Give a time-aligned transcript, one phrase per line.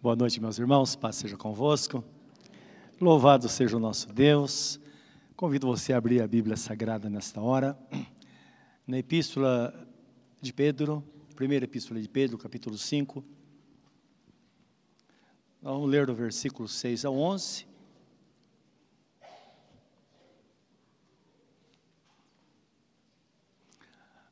[0.00, 2.04] Boa noite, meus irmãos, paz seja convosco.
[3.00, 4.78] Louvado seja o nosso Deus.
[5.34, 7.76] Convido você a abrir a Bíblia Sagrada nesta hora,
[8.86, 9.74] na Epístola
[10.40, 11.02] de Pedro,
[11.34, 13.24] primeira Epístola de Pedro, capítulo 5.
[15.60, 17.66] Vamos ler do versículo 6 ao 11.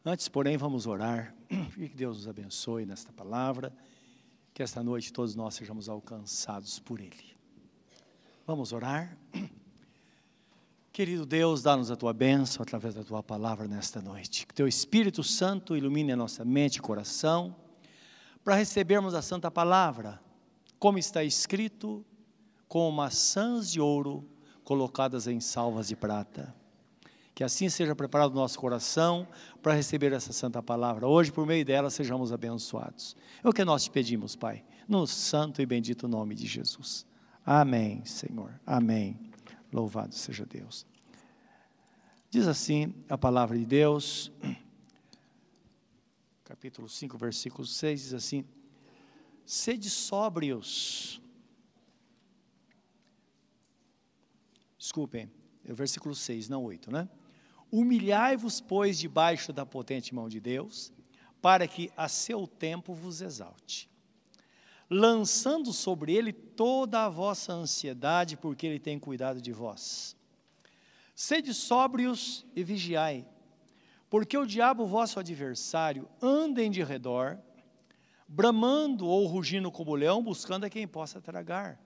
[0.04, 1.34] Antes, porém, vamos orar.
[1.74, 3.72] Que Deus nos abençoe nesta palavra
[4.56, 7.36] que esta noite todos nós sejamos alcançados por Ele.
[8.46, 9.14] Vamos orar?
[10.90, 14.46] Querido Deus, dá-nos a tua bênção através da tua palavra nesta noite.
[14.46, 17.54] Que teu Espírito Santo ilumine a nossa mente e coração
[18.42, 20.22] para recebermos a santa palavra,
[20.78, 22.02] como está escrito,
[22.66, 24.26] com maçãs de ouro
[24.64, 26.54] colocadas em salvas de prata.
[27.36, 29.28] Que assim seja preparado o nosso coração
[29.60, 31.06] para receber essa santa palavra.
[31.06, 33.14] Hoje, por meio dela, sejamos abençoados.
[33.44, 37.04] É o que nós te pedimos, Pai, no santo e bendito nome de Jesus.
[37.44, 38.58] Amém, Senhor.
[38.64, 39.20] Amém.
[39.70, 40.86] Louvado seja Deus.
[42.30, 44.32] Diz assim a palavra de Deus,
[46.42, 48.46] capítulo 5, versículo 6, diz assim:
[49.44, 51.20] Sede sóbrios.
[54.78, 55.30] Desculpem,
[55.66, 57.06] é o versículo 6, não 8, né?
[57.78, 60.90] Humilhai-vos, pois, debaixo da potente mão de Deus,
[61.42, 63.90] para que a seu tempo vos exalte,
[64.88, 70.16] lançando sobre ele toda a vossa ansiedade, porque ele tem cuidado de vós.
[71.14, 73.26] Sede sóbrios e vigiai,
[74.08, 77.38] porque o diabo, vosso adversário, anda em redor,
[78.26, 81.78] bramando ou rugindo como leão, buscando a quem possa tragar,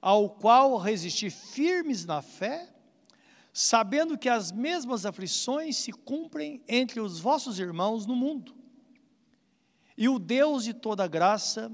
[0.00, 2.79] ao qual resistir firmes na fé,
[3.62, 8.54] sabendo que as mesmas aflições se cumprem entre os vossos irmãos no mundo.
[9.98, 11.70] E o Deus de toda graça,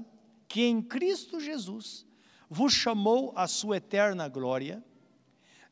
[0.49, 2.05] que em Cristo Jesus
[2.49, 4.83] vos chamou à sua eterna glória,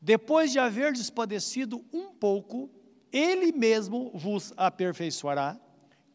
[0.00, 2.70] depois de haver despadecido um pouco,
[3.12, 5.60] Ele mesmo vos aperfeiçoará,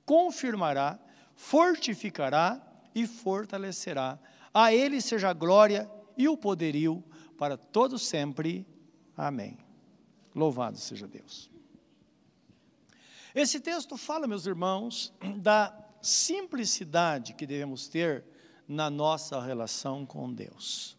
[0.04, 1.00] confirmará,
[1.36, 2.60] fortificará
[2.96, 4.18] e fortalecerá.
[4.52, 7.04] A Ele seja a glória e o poderio
[7.38, 8.66] para todos sempre.
[9.16, 9.61] Amém.
[10.34, 11.50] Louvado seja Deus.
[13.34, 18.26] Esse texto fala, meus irmãos, da simplicidade que devemos ter
[18.68, 20.98] na nossa relação com Deus.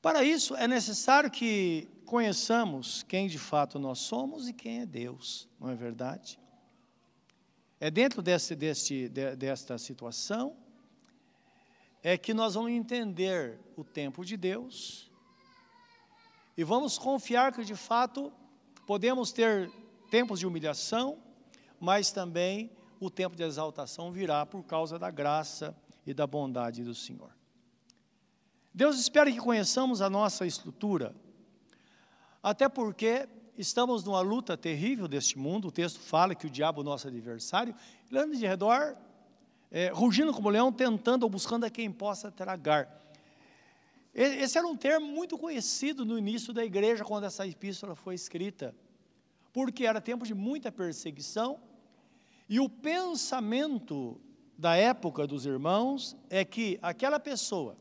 [0.00, 5.48] Para isso, é necessário que conheçamos quem de fato nós somos e quem é Deus,
[5.60, 6.38] não é verdade?
[7.80, 10.56] É dentro desse, deste, de, desta situação
[12.02, 15.07] é que nós vamos entender o tempo de Deus
[16.58, 18.32] e vamos confiar que de fato
[18.84, 19.70] podemos ter
[20.10, 21.16] tempos de humilhação,
[21.78, 25.72] mas também o tempo de exaltação virá por causa da graça
[26.04, 27.30] e da bondade do Senhor.
[28.74, 31.14] Deus espera que conheçamos a nossa estrutura,
[32.42, 35.68] até porque estamos numa luta terrível deste mundo.
[35.68, 37.72] O texto fala que o diabo, nosso adversário,
[38.10, 38.96] ele anda de redor,
[39.70, 42.98] é, rugindo como leão, tentando ou buscando a quem possa tragar.
[44.14, 48.74] Esse era um termo muito conhecido no início da igreja, quando essa epístola foi escrita,
[49.52, 51.60] porque era tempo de muita perseguição,
[52.48, 54.20] e o pensamento
[54.56, 57.76] da época dos irmãos é que aquela pessoa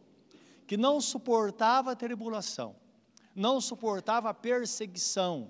[0.68, 2.76] que não suportava a tribulação,
[3.34, 5.50] não suportava a perseguição,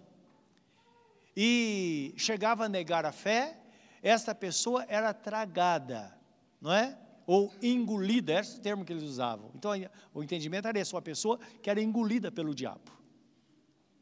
[1.39, 3.59] e chegava a negar a fé,
[4.01, 6.17] esta pessoa era tragada,
[6.59, 6.97] não é?
[7.27, 9.51] Ou engolida, esse é o termo que eles usavam.
[9.53, 9.71] Então,
[10.13, 12.89] o entendimento era esse, uma pessoa que era engolida pelo diabo.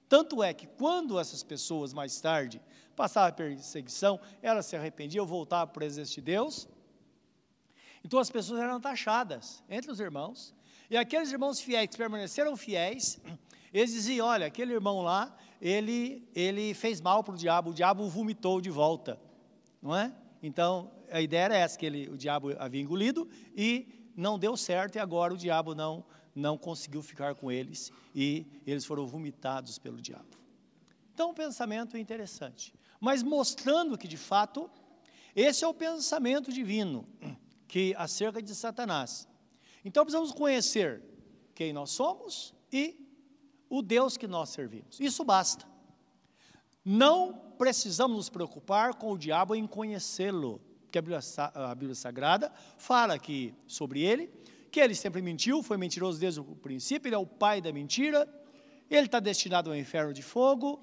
[0.08, 2.62] Tanto é que quando essas pessoas mais tarde
[2.96, 6.70] passavam a perseguição, elas se arrependiam, voltavam para o exército de Deus.
[8.04, 10.54] Então as pessoas eram taxadas entre os irmãos,
[10.88, 13.20] e aqueles irmãos fiéis que permaneceram fiéis,
[13.74, 18.08] eles diziam: olha, aquele irmão lá, ele, ele fez mal para o diabo, o diabo
[18.08, 19.20] vomitou de volta,
[19.82, 20.14] não é?
[20.46, 24.96] Então, a ideia era essa, que ele, o diabo havia engolido e não deu certo,
[24.96, 26.06] e agora o diabo não,
[26.36, 30.38] não conseguiu ficar com eles, e eles foram vomitados pelo diabo.
[31.16, 34.70] Então, um pensamento interessante, mas mostrando que, de fato,
[35.36, 37.08] esse é o pensamento divino,
[37.68, 39.28] que acerca de Satanás.
[39.84, 41.02] Então, precisamos conhecer
[41.56, 42.96] quem nós somos e
[43.68, 45.00] o Deus que nós servimos.
[45.00, 45.66] Isso basta.
[46.86, 51.20] Não precisamos nos preocupar com o diabo em conhecê-lo, porque a Bíblia,
[51.56, 54.30] a Bíblia Sagrada fala aqui sobre ele,
[54.72, 58.28] que ele sempre mentiu, foi mentiroso desde o princípio, ele é o pai da mentira,
[58.88, 60.80] ele está destinado ao inferno de fogo,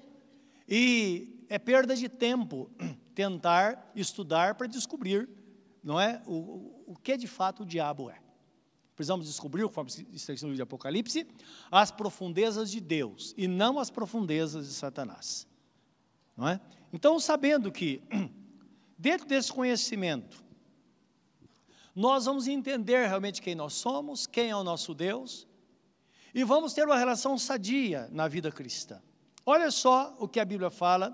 [0.67, 2.69] e é perda de tempo
[3.15, 5.29] tentar estudar para descobrir
[5.81, 8.17] não é, o, o que de fato o diabo é.
[8.95, 11.27] Precisamos descobrir, conforme está no livro de Apocalipse,
[11.71, 15.47] as profundezas de Deus e não as profundezas de Satanás.
[16.35, 16.59] Não é?
[16.91, 18.01] Então, sabendo que,
[18.97, 20.43] dentro desse conhecimento,
[21.95, 25.47] nós vamos entender realmente quem nós somos, quem é o nosso Deus,
[26.33, 28.99] e vamos ter uma relação sadia na vida cristã.
[29.45, 31.13] Olha só o que a Bíblia fala,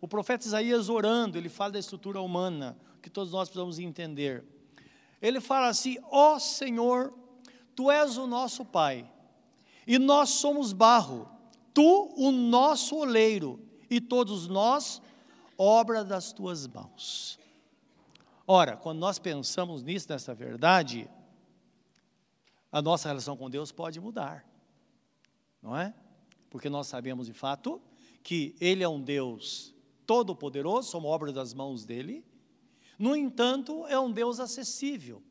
[0.00, 4.44] o profeta Isaías orando, ele fala da estrutura humana, que todos nós precisamos entender.
[5.22, 7.14] Ele fala assim: Ó oh, Senhor,
[7.74, 9.10] tu és o nosso Pai,
[9.86, 11.28] e nós somos barro,
[11.72, 15.00] tu o nosso oleiro, e todos nós,
[15.56, 17.38] obra das tuas mãos.
[18.46, 21.08] Ora, quando nós pensamos nisso, nessa verdade,
[22.72, 24.46] a nossa relação com Deus pode mudar,
[25.62, 25.94] não é?
[26.48, 27.80] Porque nós sabemos de fato
[28.22, 29.74] que Ele é um Deus
[30.06, 32.24] todo-poderoso, somos obra das mãos dEle,
[32.98, 35.22] no entanto, é um Deus acessível.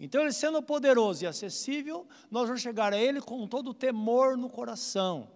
[0.00, 4.36] Então, Ele sendo poderoso e acessível, nós vamos chegar a Ele com todo o temor
[4.36, 5.30] no coração,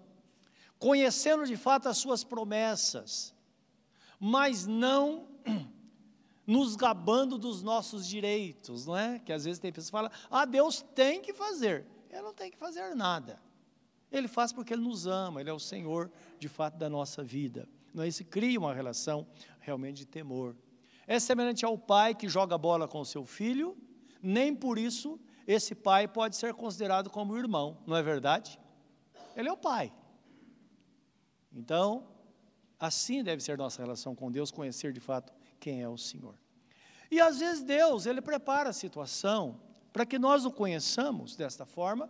[0.80, 3.32] conhecendo de fato as Suas promessas,
[4.18, 5.28] mas não
[6.44, 9.20] nos gabando dos nossos direitos, não é?
[9.20, 11.86] Que às vezes tem pessoas que falam, ah, Deus tem que fazer.
[12.10, 13.40] Ele não tem que fazer nada.
[14.10, 17.68] Ele faz porque Ele nos ama, Ele é o Senhor de fato da nossa vida.
[17.94, 18.08] Não é?
[18.08, 19.26] Isso cria uma relação
[19.60, 20.56] realmente de temor.
[21.06, 23.76] É semelhante ao pai que joga bola com o seu filho,
[24.22, 28.58] nem por isso esse pai pode ser considerado como irmão, não é verdade?
[29.36, 29.92] Ele é o pai.
[31.52, 32.06] Então,
[32.78, 36.34] assim deve ser nossa relação com Deus, conhecer de fato quem é o Senhor.
[37.10, 39.60] E às vezes Deus, ele prepara a situação
[39.92, 42.08] para que nós o conheçamos desta forma,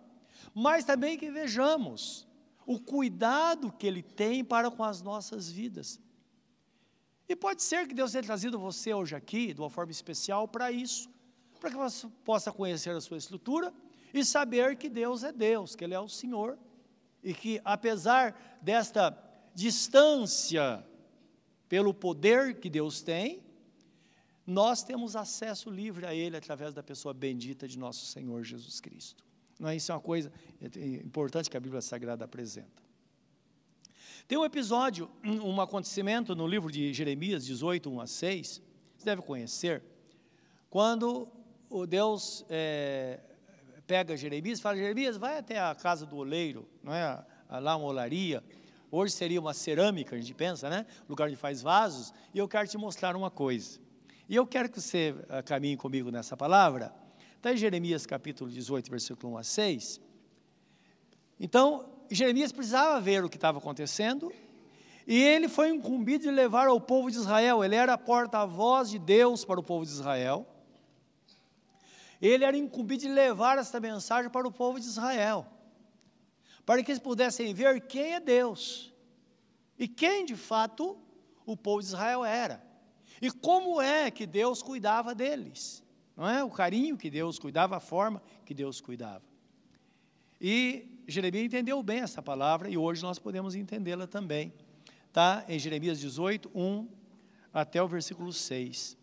[0.54, 2.26] mas também que vejamos
[2.66, 5.98] o cuidado que ele tem para com as nossas vidas.
[7.28, 10.70] E pode ser que Deus tenha trazido você hoje aqui, de uma forma especial, para
[10.70, 11.08] isso,
[11.58, 13.72] para que você possa conhecer a sua estrutura
[14.12, 16.58] e saber que Deus é Deus, que Ele é o Senhor,
[17.22, 19.10] e que apesar desta
[19.54, 20.84] distância
[21.68, 23.42] pelo poder que Deus tem,
[24.46, 29.24] nós temos acesso livre a Ele através da pessoa bendita de nosso Senhor Jesus Cristo.
[29.58, 30.32] Não é isso é uma coisa
[31.04, 32.82] importante que a Bíblia Sagrada apresenta.
[34.26, 38.62] Tem um episódio, um acontecimento no livro de Jeremias 18, 1 a 6,
[38.96, 39.82] você deve conhecer,
[40.68, 41.28] quando
[41.68, 43.20] o Deus é,
[43.86, 47.24] pega Jeremias e fala, Jeremias, vai até a casa do oleiro, não é?
[47.48, 48.42] lá uma olaria,
[48.90, 50.86] hoje seria uma cerâmica, a gente pensa, né?
[51.08, 53.78] lugar onde faz vasos, e eu quero te mostrar uma coisa.
[54.28, 56.94] E eu quero que você ah, caminhe comigo nessa palavra,
[57.36, 60.00] está em Jeremias capítulo 18, versículo 1 a 6,
[61.40, 64.30] então, Jeremias precisava ver o que estava acontecendo,
[65.06, 69.42] e ele foi incumbido de levar ao povo de Israel, ele era porta-voz de Deus
[69.42, 70.46] para o povo de Israel.
[72.20, 75.46] Ele era incumbido de levar esta mensagem para o povo de Israel,
[76.70, 78.94] para que eles pudessem ver quem é Deus
[79.76, 80.96] e quem de fato
[81.44, 82.64] o povo de Israel era,
[83.20, 85.82] e como é que Deus cuidava deles,
[86.16, 86.44] não é?
[86.44, 89.24] O carinho que Deus cuidava, a forma que Deus cuidava.
[90.40, 94.54] E Jeremias entendeu bem essa palavra e hoje nós podemos entendê-la também.
[95.12, 95.44] Tá?
[95.48, 96.88] Em Jeremias 18, 1
[97.52, 98.96] até o versículo 6.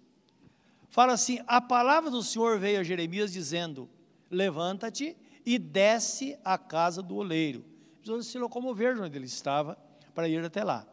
[0.88, 3.90] Fala assim: A palavra do Senhor veio a Jeremias dizendo:
[4.32, 7.64] Levanta-te e desce à casa do oleiro.
[8.02, 9.78] Precisou se locomover de onde ele estava
[10.14, 10.86] para ir até lá.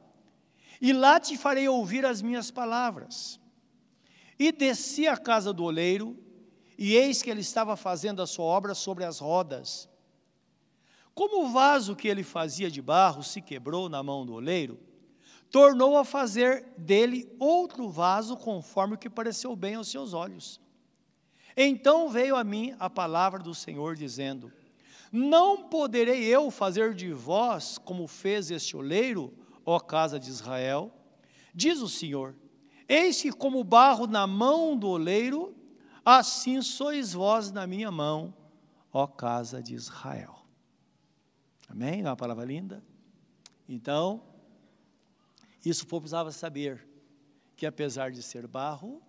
[0.81, 3.41] E lá te farei ouvir as minhas palavras.
[4.39, 6.17] E desci à casa do oleiro,
[6.79, 9.89] e eis que ele estava fazendo a sua obra sobre as rodas.
[11.17, 14.79] Como o vaso que ele fazia de barro se quebrou na mão do oleiro,
[15.51, 20.61] tornou a fazer dele outro vaso conforme o que pareceu bem aos seus olhos.
[21.57, 24.53] Então veio a mim a palavra do Senhor dizendo:
[25.13, 29.33] Não poderei eu fazer de vós como fez este oleiro,
[29.65, 30.93] ó casa de Israel?
[31.55, 32.35] Diz o Senhor:
[32.89, 35.55] Eis que como barro na mão do oleiro,
[36.05, 38.35] assim sois vós na minha mão,
[38.93, 40.45] ó casa de Israel.
[41.69, 42.01] Amém?
[42.01, 42.85] É uma palavra linda.
[43.69, 44.23] Então,
[45.65, 46.87] isso o povo precisava saber
[47.57, 49.01] que apesar de ser barro,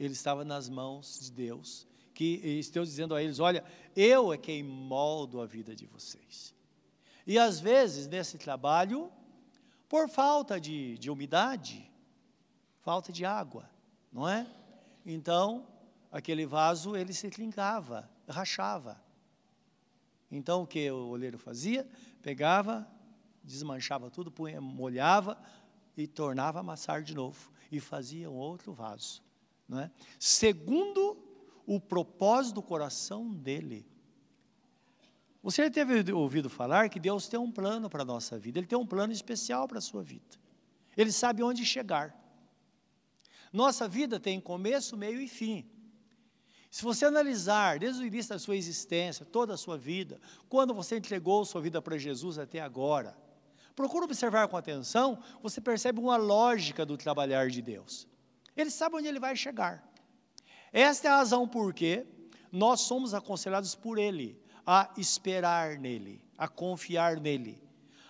[0.00, 3.62] ele estava nas mãos de Deus, que Deus dizendo a eles: Olha,
[3.94, 6.54] eu é quem moldo a vida de vocês.
[7.26, 9.12] E às vezes, nesse trabalho,
[9.88, 11.88] por falta de, de umidade,
[12.80, 13.68] falta de água,
[14.10, 14.46] não é?
[15.04, 15.66] Então,
[16.10, 19.00] aquele vaso ele se trincava, rachava.
[20.30, 21.86] Então o que o oleiro fazia?
[22.22, 22.88] Pegava,
[23.42, 25.40] desmanchava tudo, punha, molhava
[25.96, 27.50] e tornava a amassar de novo.
[27.70, 29.22] E fazia um outro vaso,
[29.70, 29.90] não é?
[30.18, 31.16] segundo
[31.64, 33.86] o propósito do coração dele.
[35.42, 38.66] Você já teve ouvido falar que Deus tem um plano para a nossa vida, Ele
[38.66, 40.36] tem um plano especial para a sua vida.
[40.96, 42.14] Ele sabe onde chegar.
[43.52, 45.64] Nossa vida tem começo, meio e fim.
[46.70, 50.96] Se você analisar desde o início da sua existência, toda a sua vida, quando você
[50.96, 53.16] entregou sua vida para Jesus até agora,
[53.74, 58.09] procura observar com atenção, você percebe uma lógica do trabalhar de Deus.
[58.60, 59.82] Ele sabe onde ele vai chegar.
[60.72, 62.06] Esta é a razão por que
[62.52, 67.60] nós somos aconselhados por Ele a esperar nele, a confiar nele,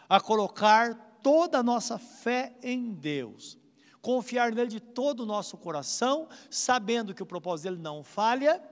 [0.08, 3.58] a colocar toda a nossa fé em Deus,
[4.02, 8.62] confiar nele de todo o nosso coração, sabendo que o propósito dele não falha.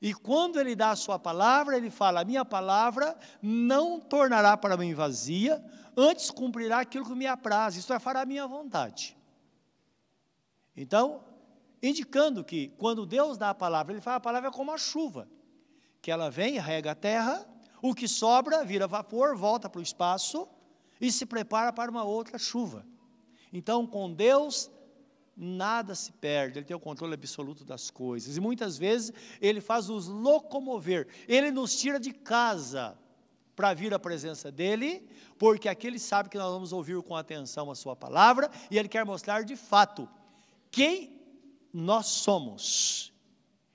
[0.00, 4.76] E quando ele dá a sua palavra, ele fala: A minha palavra não tornará para
[4.76, 5.64] mim vazia,
[5.96, 9.15] antes cumprirá aquilo que me apraz, isto é, fará a minha vontade.
[10.76, 11.24] Então,
[11.82, 15.28] indicando que quando Deus dá a palavra, ele fala: a palavra é como a chuva,
[16.02, 17.46] que ela vem, rega a terra,
[17.80, 20.48] o que sobra vira vapor, volta para o espaço
[21.00, 22.86] e se prepara para uma outra chuva.
[23.52, 24.70] Então, com Deus,
[25.36, 28.36] nada se perde, Ele tem o controle absoluto das coisas.
[28.36, 32.98] E muitas vezes Ele faz nos locomover, Ele nos tira de casa
[33.54, 37.70] para vir à presença dEle, porque aqui Ele sabe que nós vamos ouvir com atenção
[37.70, 40.08] a Sua palavra e Ele quer mostrar de fato
[40.70, 41.20] quem
[41.72, 43.12] nós somos.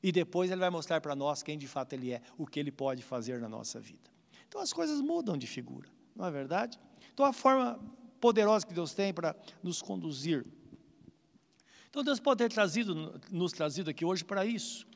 [0.03, 2.71] E depois Ele vai mostrar para nós quem de fato Ele é, o que Ele
[2.71, 4.09] pode fazer na nossa vida.
[4.47, 6.79] Então as coisas mudam de figura, não é verdade?
[7.13, 7.79] Então a forma
[8.19, 10.45] poderosa que Deus tem para nos conduzir.
[11.89, 14.87] Então Deus pode ter trazido, nos trazido aqui hoje para isso.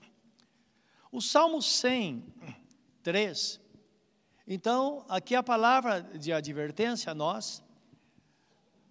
[1.12, 3.62] O Salmo 103,
[4.48, 7.64] então, aqui a palavra de advertência a nós.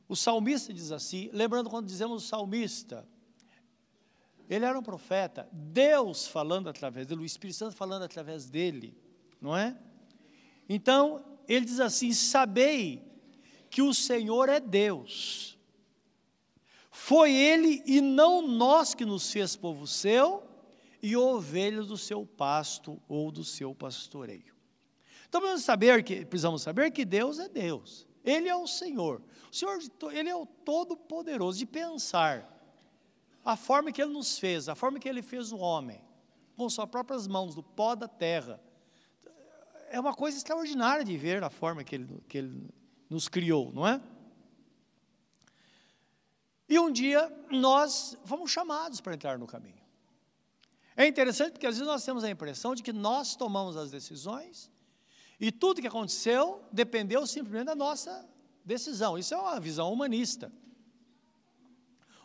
[0.08, 3.06] O salmista diz assim, lembrando quando dizemos salmista,
[4.48, 8.96] ele era um profeta, Deus falando através dele, o Espírito Santo falando através dele,
[9.40, 9.76] não é?
[10.68, 13.02] Então, ele diz assim: Sabei
[13.70, 15.58] que o Senhor é Deus.
[16.90, 20.44] Foi Ele e não nós que nos fez povo seu
[21.02, 24.54] e ovelhas do seu pasto ou do seu pastoreio.
[25.28, 28.06] Então precisamos saber que, precisamos saber que Deus é Deus.
[28.24, 29.20] Ele é o Senhor.
[29.52, 29.78] O Senhor,
[30.12, 32.50] Ele é o Todo-Poderoso de pensar
[33.44, 36.00] a forma que Ele nos fez, a forma que Ele fez o homem,
[36.56, 38.58] com suas próprias mãos, do pó da terra.
[39.90, 42.68] É uma coisa extraordinária de ver a forma que Ele, que ele
[43.10, 44.00] nos criou, não é?
[46.66, 49.84] E um dia nós fomos chamados para entrar no caminho.
[50.96, 54.70] É interessante porque às vezes nós temos a impressão de que nós tomamos as decisões
[55.40, 58.28] e tudo que aconteceu dependeu simplesmente da nossa
[58.64, 59.18] decisão.
[59.18, 60.52] Isso é uma visão humanista.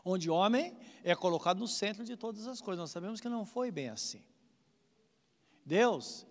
[0.04, 2.80] Onde o homem é colocado no centro de todas as coisas.
[2.80, 4.24] Nós sabemos que não foi bem assim.
[5.66, 6.26] Deus,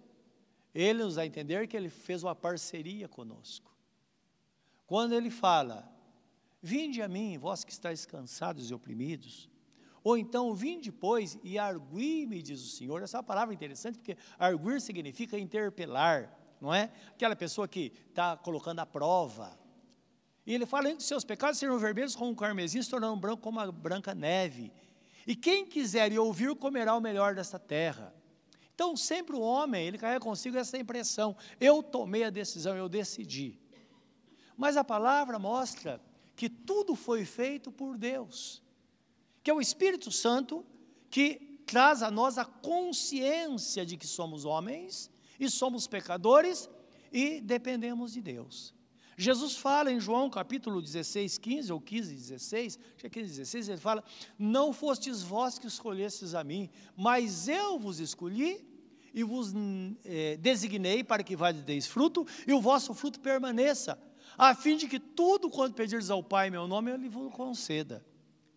[0.74, 3.68] Ele nos dá a entender que Ele fez uma parceria conosco.
[4.86, 5.86] Quando ele fala,
[6.62, 9.50] vinde a mim, vós que estáis cansados e oprimidos,
[10.02, 13.02] ou então, vinde, pois, e argui-me, diz o Senhor.
[13.02, 16.90] Essa é palavra interessante, porque arguir significa interpelar, não é?
[17.10, 19.58] Aquela pessoa que está colocando a prova.
[20.46, 23.60] E ele fala que seus pecados serão vermelhos como o carmesim, se tornarão branco como
[23.60, 24.72] a branca neve.
[25.26, 28.14] E quem quiser e ouvir, comerá o melhor desta terra.
[28.74, 33.58] Então, sempre o homem, ele carrega consigo essa impressão: eu tomei a decisão, eu decidi.
[34.56, 36.00] Mas a palavra mostra
[36.34, 38.62] que tudo foi feito por Deus,
[39.42, 40.64] que é o Espírito Santo
[41.10, 46.68] que traz a nós a consciência de que somos homens e somos pecadores
[47.12, 48.74] e dependemos de Deus.
[49.20, 53.68] Jesus fala em João capítulo 16, 15 ou 15, 16, acho que é 15, 16,
[53.68, 54.04] ele fala:
[54.38, 58.64] Não fostes vós que escolhestes a mim, mas eu vos escolhi
[59.12, 59.52] e vos
[60.04, 64.00] eh, designei para que vá deis fruto e o vosso fruto permaneça,
[64.36, 68.06] a fim de que tudo quanto pedirdes ao Pai em meu nome, Ele vos conceda.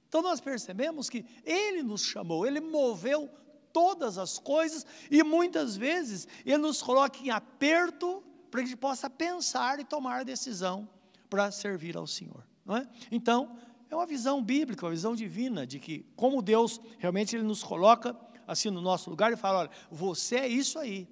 [0.07, 3.27] Então nós percebemos que Ele nos chamou, Ele moveu
[3.73, 8.77] todas as coisas e muitas vezes Ele nos coloca em aperto para que a gente
[8.79, 10.87] possa pensar e tomar decisão
[11.29, 12.45] para servir ao Senhor.
[12.65, 12.87] Não é?
[13.11, 13.57] Então,
[13.89, 18.15] é uma visão bíblica, uma visão divina de que como Deus realmente Ele nos coloca
[18.47, 21.07] assim no nosso lugar e fala, olha, você é isso aí.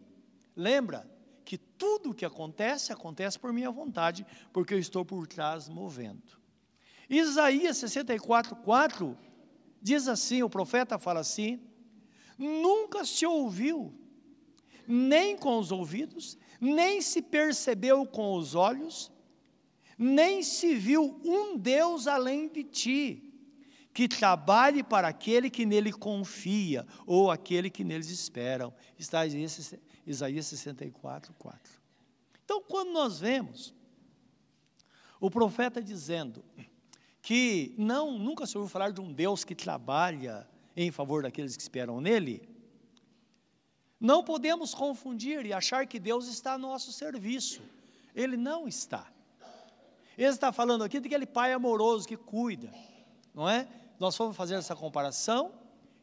[0.56, 1.10] Lembra,
[1.50, 4.24] que tudo o que acontece, acontece por minha vontade,
[4.54, 6.38] porque eu estou por trás movendo.
[7.10, 9.18] Isaías 64, 4
[9.82, 11.60] diz assim: o profeta fala assim:
[12.40, 13.94] nunca se ouviu,
[14.88, 19.12] nem com os ouvidos, nem se percebeu com os olhos,
[19.98, 23.34] nem se viu um Deus além de ti,
[23.94, 28.74] que trabalhe para aquele que nele confia, ou aquele que neles esperam.
[28.98, 29.24] Está
[30.06, 31.60] Isaías 64, 4.
[32.46, 33.76] Então, quando nós vemos
[35.20, 36.44] o profeta dizendo
[37.22, 40.48] que não, nunca se ouviu falar de um Deus que trabalha
[40.84, 42.48] em favor daqueles que esperam nele,
[44.00, 47.62] não podemos confundir e achar que Deus está a nosso serviço.
[48.16, 49.12] Ele não está.
[50.18, 52.74] Ele está falando aqui daquele pai amoroso que cuida,
[53.34, 53.68] não é?
[54.00, 55.54] Nós fomos fazer essa comparação,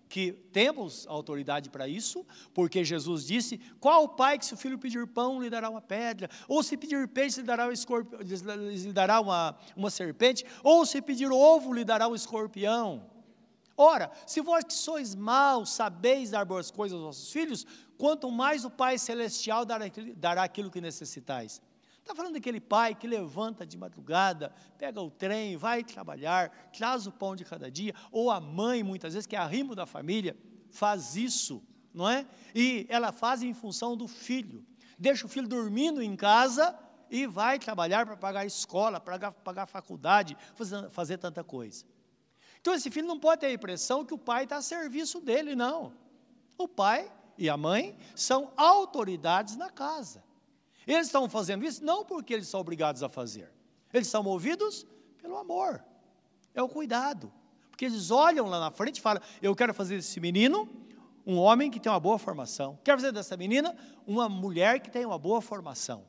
[0.09, 4.79] que temos autoridade para isso, porque Jesus disse: qual o pai que se o filho
[4.79, 8.93] pedir pão lhe dará uma pedra, ou se pedir peixe lhe dará, um escorpião, lhe
[8.93, 13.16] dará uma, uma serpente, ou se pedir ovo lhe dará um escorpião.
[13.77, 17.67] Ora, se vós que sois maus sabeis dar boas coisas aos vossos filhos,
[17.99, 21.61] quanto mais o Pai Celestial dará, aquilo que necessitais.
[21.99, 27.13] Está falando daquele pai que levanta de madrugada, pega o trem, vai trabalhar, traz o
[27.13, 30.37] pão de cada dia, ou a mãe, muitas vezes, que é arrimo da família,
[30.71, 31.61] faz isso,
[31.93, 32.25] não é?
[32.55, 34.65] E ela faz em função do filho.
[34.97, 36.79] Deixa o filho dormindo em casa
[37.11, 40.37] e vai trabalhar para pagar a escola, para pagar a faculdade,
[40.93, 41.85] fazer tanta coisa.
[42.67, 45.55] Então esse filho não pode ter a impressão que o pai está a serviço dele,
[45.55, 45.93] não.
[46.59, 47.09] O pai
[47.39, 50.25] e a mãe são autoridades na casa.
[50.85, 53.53] Eles estão fazendo isso não porque eles são obrigados a fazer,
[53.95, 54.85] eles são movidos
[55.23, 55.81] pelo amor,
[56.53, 57.33] é o cuidado.
[57.71, 60.69] Porque eles olham lá na frente e falam: Eu quero fazer desse menino
[61.25, 65.07] um homem que tem uma boa formação, quero fazer dessa menina uma mulher que tem
[65.07, 66.05] uma boa formação.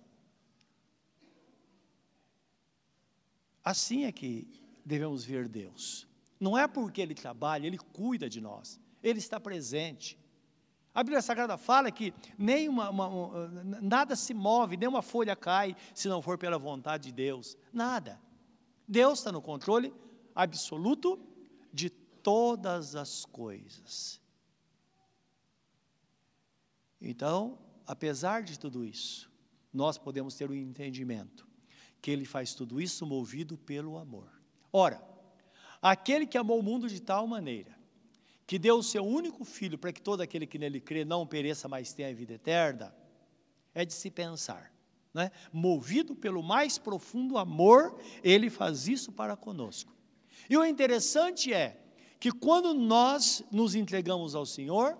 [3.63, 4.47] Assim é que
[4.83, 6.06] devemos ver Deus.
[6.39, 10.17] Não é porque Ele trabalha, Ele cuida de nós, Ele está presente.
[10.93, 13.47] A Bíblia Sagrada fala que nem uma, uma,
[13.81, 17.55] nada se move, nem uma folha cai se não for pela vontade de Deus.
[17.71, 18.19] Nada.
[18.87, 19.93] Deus está no controle
[20.33, 21.19] absoluto
[21.71, 24.19] de todas as coisas.
[26.99, 29.31] Então, apesar de tudo isso,
[29.71, 31.47] nós podemos ter o um entendimento
[32.01, 34.31] que Ele faz tudo isso movido pelo amor.
[34.71, 35.01] Ora,
[35.81, 37.77] aquele que amou o mundo de tal maneira
[38.47, 41.67] que deu o seu único filho para que todo aquele que nele crê não pereça,
[41.67, 42.95] mas tenha a vida eterna,
[43.75, 44.71] é de se pensar.
[45.13, 45.29] Né?
[45.51, 49.93] Movido pelo mais profundo amor, ele faz isso para conosco.
[50.49, 51.77] E o interessante é
[52.21, 54.97] que quando nós nos entregamos ao Senhor,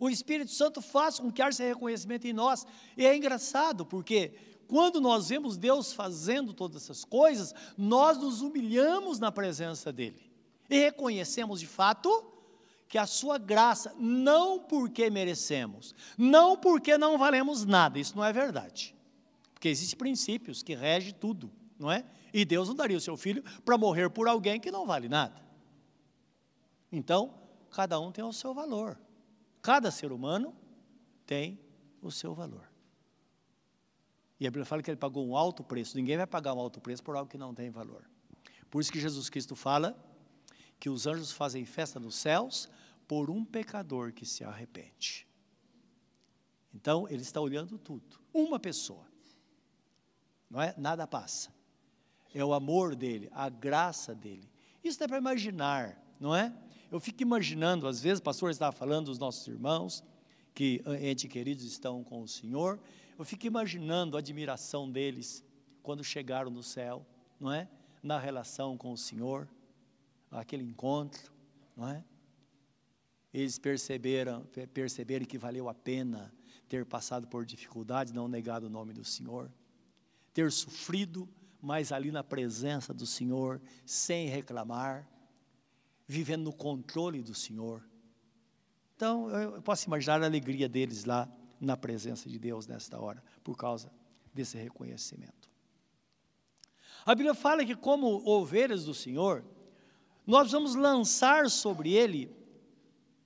[0.00, 2.66] o Espírito Santo faz com que haja esse reconhecimento em nós.
[2.96, 4.32] E é engraçado, porque
[4.66, 10.30] quando nós vemos Deus fazendo todas essas coisas, nós nos humilhamos na presença dEle.
[10.68, 12.32] E reconhecemos de fato
[12.88, 18.32] que a sua graça, não porque merecemos, não porque não valemos nada, isso não é
[18.32, 18.94] verdade.
[19.52, 22.04] Porque existem princípios que regem tudo, não é?
[22.32, 25.42] E Deus não daria o seu filho para morrer por alguém que não vale nada.
[26.90, 27.34] Então,
[27.70, 28.98] cada um tem o seu valor.
[29.62, 30.54] Cada ser humano
[31.26, 31.58] tem
[32.02, 32.73] o seu valor.
[34.44, 35.96] E a Bíblia fala que ele pagou um alto preço.
[35.96, 38.04] Ninguém vai pagar um alto preço por algo que não tem valor.
[38.70, 39.96] Por isso que Jesus Cristo fala
[40.78, 42.68] que os anjos fazem festa nos céus
[43.08, 45.26] por um pecador que se arrepende.
[46.74, 48.20] Então, ele está olhando tudo.
[48.34, 49.06] Uma pessoa.
[50.50, 50.74] Não é?
[50.76, 51.50] Nada passa.
[52.34, 54.46] É o amor dele, a graça dele.
[54.82, 56.54] Isso dá para imaginar, não é?
[56.92, 60.04] Eu fico imaginando, às vezes, o pastor estava falando dos nossos irmãos,
[60.54, 62.78] que ente queridos estão com o Senhor.
[63.18, 65.44] Eu fico imaginando a admiração deles
[65.82, 67.06] quando chegaram no céu,
[67.38, 67.68] não é?
[68.02, 69.48] Na relação com o Senhor
[70.30, 71.32] aquele encontro,
[71.76, 72.04] não é?
[73.32, 76.32] Eles perceberam, perceberam que valeu a pena
[76.68, 79.50] ter passado por dificuldades, não negado o nome do Senhor,
[80.32, 81.28] ter sofrido,
[81.60, 85.08] mas ali na presença do Senhor, sem reclamar,
[86.06, 87.82] vivendo no controle do Senhor.
[88.96, 91.28] Então, eu posso imaginar a alegria deles lá
[91.60, 93.90] na presença de Deus nesta hora, por causa
[94.32, 95.50] desse reconhecimento.
[97.06, 99.44] A Bíblia fala que, como ovelhas do Senhor,
[100.26, 102.34] nós vamos lançar sobre ele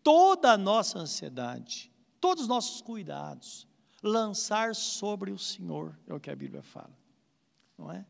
[0.02, 3.68] toda a nossa ansiedade, todos os nossos cuidados,
[4.02, 6.96] lançar sobre o Senhor, é o que a Bíblia fala,
[7.76, 8.04] não é?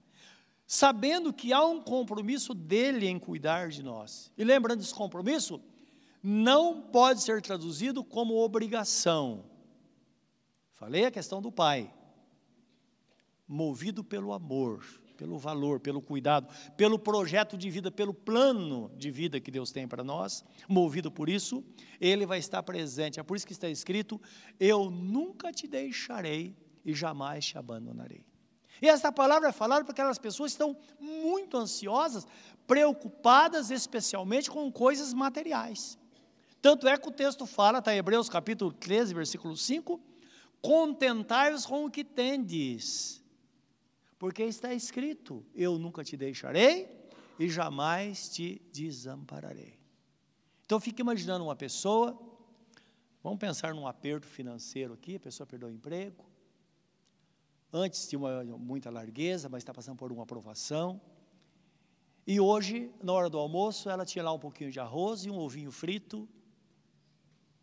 [0.66, 4.30] Sabendo que há um compromisso dele em cuidar de nós.
[4.36, 5.60] E lembrando esse compromisso,
[6.22, 9.44] não pode ser traduzido como obrigação.
[10.78, 11.92] Falei a questão do pai.
[13.46, 14.84] Movido pelo amor
[15.18, 19.86] pelo valor, pelo cuidado, pelo projeto de vida, pelo plano de vida que Deus tem
[19.86, 21.64] para nós, movido por isso,
[22.00, 23.18] Ele vai estar presente.
[23.18, 24.20] É por isso que está escrito:
[24.60, 28.24] Eu nunca te deixarei e jamais te abandonarei.
[28.80, 32.24] E essa palavra é falada para aquelas pessoas estão muito ansiosas
[32.64, 35.98] preocupadas especialmente com coisas materiais.
[36.62, 40.00] Tanto é que o texto fala, está em Hebreus capítulo 13, versículo 5,
[40.60, 43.22] contentai-vos com o que tendes,
[44.18, 46.88] porque está escrito, eu nunca te deixarei
[47.38, 49.78] e jamais te desampararei.
[50.64, 52.18] Então fique imaginando uma pessoa,
[53.22, 56.24] vamos pensar num aperto financeiro aqui, a pessoa perdeu o emprego,
[57.72, 61.00] antes tinha uma, muita largueza, mas está passando por uma aprovação,
[62.30, 65.38] e hoje, na hora do almoço, ela tinha lá um pouquinho de arroz e um
[65.38, 66.28] ovinho frito.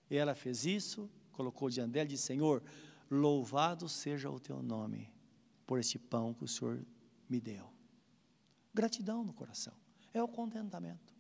[0.10, 2.64] E ela fez isso, colocou diante dela e disse: Senhor,
[3.10, 5.12] louvado seja o teu nome
[5.66, 6.86] por este pão que o Senhor
[7.30, 7.70] me deu.
[8.74, 9.74] Gratidão no coração.
[10.14, 11.14] É o contentamento.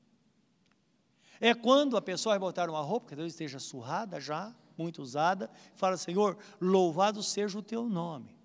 [1.39, 5.50] É quando a pessoa vai botar uma roupa, que Deus esteja surrada já, muito usada,
[5.74, 8.36] fala: Senhor, louvado seja o teu nome.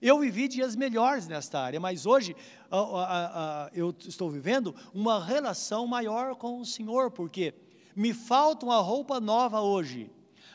[0.00, 2.34] Eu vivi dias melhores nesta área, mas hoje
[2.68, 7.54] a, a, a, eu estou vivendo uma relação maior com o Senhor, porque
[7.94, 10.10] me falta uma roupa nova hoje,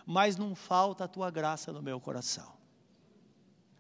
[0.08, 2.54] mas não falta a tua graça no meu coração.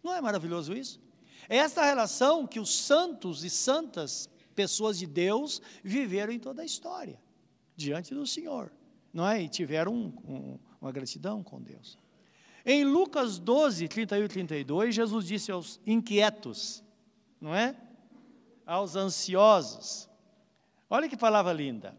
[0.03, 0.99] Não é maravilhoso isso?
[1.47, 6.65] É essa relação que os santos e santas pessoas de Deus viveram em toda a
[6.65, 7.17] história,
[7.77, 8.73] diante do Senhor,
[9.13, 9.41] não é?
[9.41, 11.97] E tiveram um, um, uma gratidão com Deus.
[12.65, 16.83] Em Lucas 12, 31 e 32, Jesus disse aos inquietos,
[17.39, 17.73] não é?
[18.65, 20.09] Aos ansiosos.
[20.89, 21.95] Olha que palavra linda.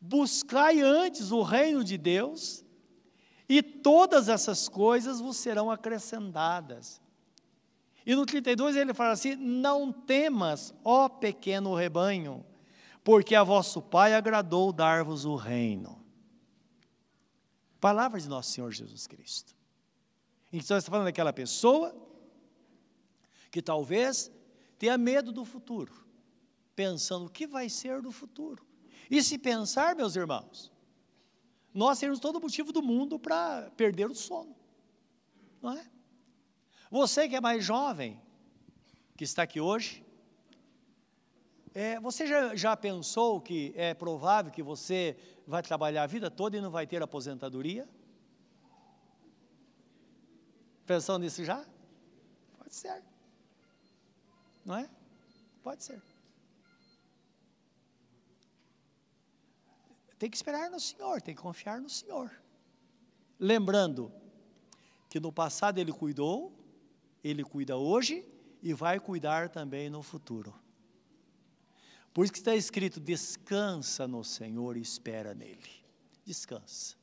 [0.00, 2.64] Buscai antes o reino de Deus,
[3.50, 7.02] e todas essas coisas vos serão acrescentadas.
[8.06, 12.46] E no 32 ele fala assim: Não temas, ó pequeno rebanho,
[13.02, 16.00] porque a vosso Pai agradou dar-vos o reino.
[17.80, 19.56] Palavras de nosso Senhor Jesus Cristo.
[20.52, 21.92] Então, está falando daquela pessoa
[23.50, 24.30] que talvez
[24.78, 25.92] tenha medo do futuro,
[26.76, 28.64] pensando o que vai ser do futuro.
[29.10, 30.70] E se pensar, meus irmãos,
[31.72, 34.54] nós temos todo o motivo do mundo para perder o sono,
[35.62, 35.90] não é?
[36.90, 38.20] Você que é mais jovem,
[39.16, 40.04] que está aqui hoje,
[41.72, 46.56] é, você já, já pensou que é provável que você vai trabalhar a vida toda
[46.56, 47.88] e não vai ter aposentadoria?
[50.84, 51.64] Pensando nisso já?
[52.58, 53.04] Pode ser.
[54.64, 54.90] Não é?
[55.62, 56.02] Pode ser.
[60.20, 62.30] Tem que esperar no Senhor, tem que confiar no Senhor.
[63.38, 64.12] Lembrando
[65.08, 66.54] que no passado Ele cuidou,
[67.24, 68.22] Ele cuida hoje
[68.62, 70.54] e vai cuidar também no futuro.
[72.12, 75.86] Por isso que está escrito: descansa no Senhor e espera nele.
[76.22, 76.96] Descansa.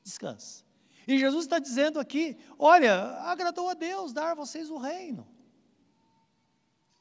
[0.00, 0.64] Descansa.
[1.04, 5.26] E Jesus está dizendo aqui: olha, agradou a Deus dar a vocês o reino.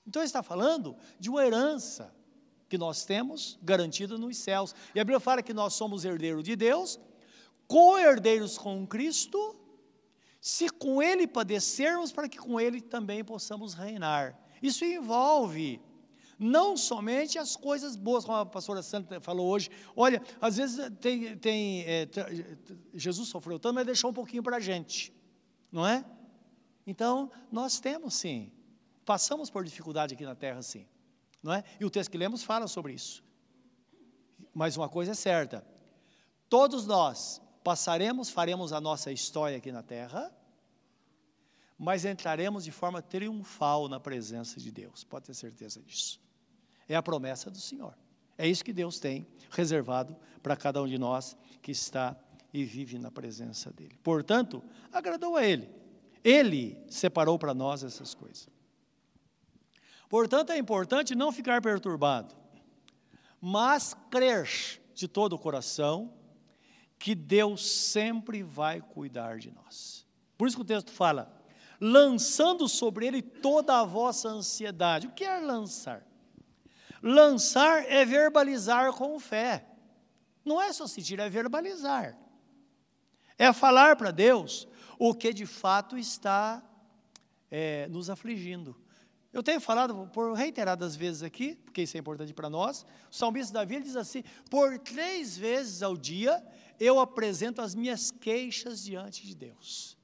[0.08, 2.12] Então ele está falando de uma herança
[2.70, 4.76] que nós temos garantida nos céus.
[4.94, 7.00] E a Bíblia fala que nós somos herdeiros de Deus,
[7.68, 9.56] co-herdeiros com Cristo,
[10.42, 14.38] se com Ele padecermos, para que com Ele também possamos reinar.
[14.62, 15.82] Isso envolve
[16.40, 19.70] não somente as coisas boas, como a pastora Santa falou hoje.
[19.96, 22.08] Olha, às vezes tem, tem é,
[22.94, 25.14] Jesus sofreu tanto, mas deixou um pouquinho para a gente,
[25.72, 26.06] não é?
[26.86, 28.52] Então, nós temos sim,
[29.06, 30.88] passamos por dificuldade aqui na terra, sim,
[31.42, 31.64] não é?
[31.80, 33.24] E o texto que lemos fala sobre isso.
[34.54, 35.66] Mas uma coisa é certa:
[36.50, 40.32] todos nós passaremos, faremos a nossa história aqui na terra,
[41.78, 46.20] mas entraremos de forma triunfal na presença de Deus, pode ter certeza disso.
[46.88, 47.96] É a promessa do Senhor.
[48.38, 52.16] É isso que Deus tem reservado para cada um de nós que está
[52.54, 53.98] e vive na presença dEle.
[54.04, 55.70] Portanto, agradou a Ele.
[56.24, 58.48] Ele separou para nós essas coisas.
[60.10, 62.36] Portanto, é importante não ficar perturbado,
[63.42, 66.14] mas crer de todo o coração
[66.98, 70.06] que Deus sempre vai cuidar de nós.
[70.38, 71.32] Por isso que o texto fala:
[71.80, 75.08] lançando sobre Ele toda a vossa ansiedade.
[75.08, 76.06] O que é lançar?
[77.02, 79.66] Lançar é verbalizar com fé.
[80.44, 82.18] Não é só sentir, é verbalizar.
[83.38, 84.68] É falar para Deus
[84.98, 86.64] o que de fato está
[87.52, 88.76] é, nos afligindo.
[89.38, 92.84] Eu tenho falado por reiteradas vezes aqui, porque isso é importante para nós.
[93.12, 96.44] O salmista Davi diz assim: por três vezes ao dia
[96.80, 99.96] eu apresento as minhas queixas diante de Deus.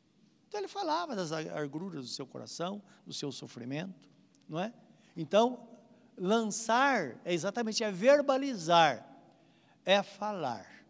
[0.48, 4.08] Então ele falava das agruras do seu coração, do seu sofrimento,
[4.48, 4.72] não é?
[5.18, 5.68] Então
[6.16, 9.04] lançar é exatamente é verbalizar,
[9.84, 10.83] é falar.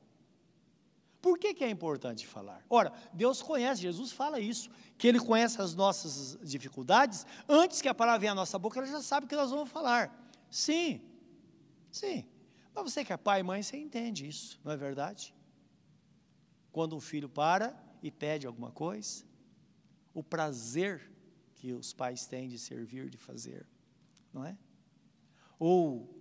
[1.24, 2.64] Por que, que é importante falar?
[2.70, 7.96] Ora, Deus conhece, Jesus fala isso, que Ele conhece as nossas dificuldades, antes que a
[7.96, 10.14] palavra venha à nossa boca, Ele já sabe que nós vamos falar.
[10.52, 11.02] Sim,
[11.94, 12.26] Sim.
[12.74, 15.34] Mas você que é pai e mãe, você entende isso, não é verdade?
[16.72, 19.24] Quando um filho para e pede alguma coisa,
[20.12, 21.12] o prazer
[21.54, 23.68] que os pais têm de servir, de fazer,
[24.34, 24.58] não é?
[25.60, 26.20] Ou,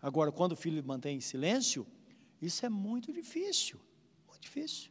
[0.00, 1.86] agora, quando o filho mantém silêncio,
[2.40, 3.80] isso é muito difícil,
[4.40, 4.90] difícil.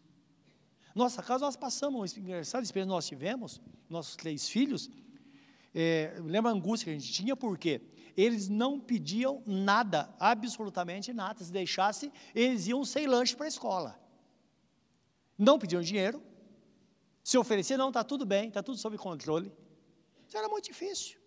[0.94, 4.90] Nossa casa, nós passamos, engraçado experiência nós tivemos, nossos três filhos,
[5.74, 7.82] é, lembra a angústia que a gente tinha, por quê?
[8.16, 11.44] Eles não pediam nada, absolutamente nada.
[11.44, 14.00] Se deixasse, eles iam sem lanche para a escola.
[15.38, 16.20] Não pediam dinheiro,
[17.24, 19.52] se ofereciam, não, está tudo bem, está tudo sob controle.
[20.28, 21.20] Isso era muito difícil.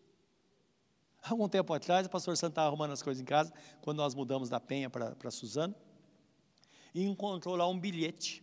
[1.22, 3.52] Algum tempo atrás, o pastor estava arrumando as coisas em casa,
[3.82, 5.76] quando nós mudamos da Penha para Suzano,
[6.94, 8.42] e encontrou lá um bilhete,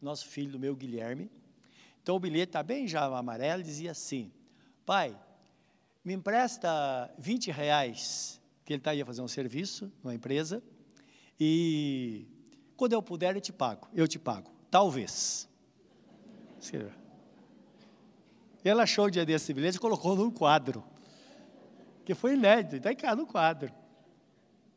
[0.00, 1.30] nosso filho, do meu Guilherme.
[2.02, 4.30] Então o bilhete está bem já amarelo, dizia assim:
[4.84, 5.18] Pai,
[6.04, 10.62] me empresta 20 reais, que ele está aí a fazer um serviço numa empresa,
[11.38, 12.26] e
[12.76, 15.48] quando eu puder eu te pago, eu te pago, talvez.
[18.64, 20.84] Ela achou o dia desse bilhete e colocou num quadro,
[22.04, 23.72] que foi inédito, está em casa no quadro.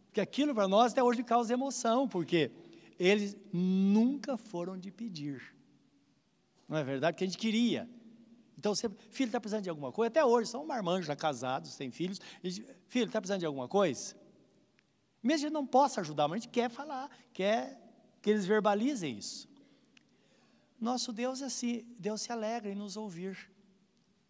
[0.07, 2.51] Porque aquilo para nós até hoje causa emoção, porque
[2.99, 5.55] eles nunca foram de pedir.
[6.67, 7.17] Não é verdade?
[7.17, 7.89] Que a gente queria.
[8.57, 10.09] Então, você, filho, está precisando de alguma coisa?
[10.09, 12.19] Até hoje, são marmanjos já casados, têm filhos.
[12.43, 14.15] Gente, filho, está precisando de alguma coisa?
[15.23, 17.81] Mesmo que a gente não possa ajudar, mas a gente quer falar, quer
[18.21, 19.47] que eles verbalizem isso.
[20.79, 23.49] Nosso Deus é assim, Deus se alegra em nos ouvir.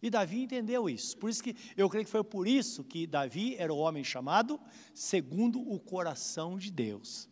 [0.02, 1.16] E Davi entendeu isso.
[1.16, 4.58] Por isso que eu creio que foi por isso que Davi era o homem chamado
[4.94, 7.29] segundo o coração de Deus.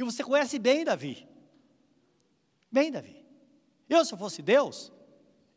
[0.00, 1.28] E você conhece bem Davi.
[2.72, 3.22] Bem, Davi.
[3.86, 4.90] Eu, se eu fosse Deus,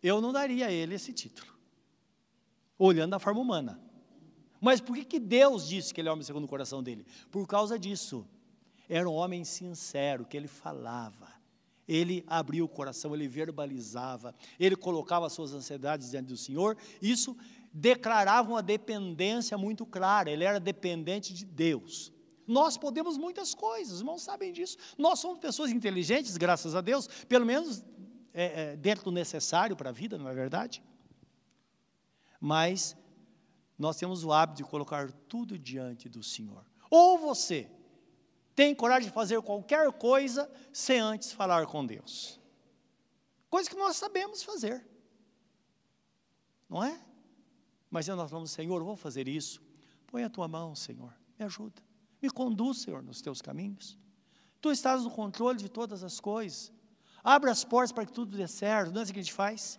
[0.01, 1.53] eu não daria a ele esse título,
[2.77, 3.79] olhando da forma humana.
[4.59, 7.05] Mas por que, que Deus disse que ele é homem segundo o coração dele?
[7.31, 8.27] Por causa disso.
[8.89, 11.31] Era um homem sincero, que ele falava,
[11.87, 16.77] ele abria o coração, ele verbalizava, ele colocava as suas ansiedades diante do Senhor.
[17.01, 17.37] Isso
[17.71, 22.12] declarava uma dependência muito clara, ele era dependente de Deus.
[22.47, 24.77] Nós podemos muitas coisas, irmãos sabem disso.
[24.97, 27.83] Nós somos pessoas inteligentes, graças a Deus, pelo menos
[28.33, 30.83] é, é, dentro do necessário para a vida, não é verdade?
[32.39, 32.95] Mas
[33.77, 36.65] nós temos o hábito de colocar tudo diante do Senhor.
[36.89, 37.69] Ou você
[38.55, 42.39] tem coragem de fazer qualquer coisa sem antes falar com Deus.
[43.49, 44.85] Coisa que nós sabemos fazer.
[46.69, 46.99] Não é?
[47.89, 49.61] Mas nós falamos, Senhor, vou fazer isso.
[50.07, 51.81] Põe a tua mão, Senhor, me ajuda.
[52.23, 53.99] Me conduz, Senhor, nos teus caminhos.
[54.61, 56.71] Tu estás no controle de todas as coisas.
[57.21, 58.93] Abre as portas para que tudo dê certo.
[58.93, 59.77] Não é assim que a gente faz?